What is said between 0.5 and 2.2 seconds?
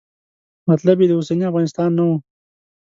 مطلب یې د اوسني افغانستان نه و.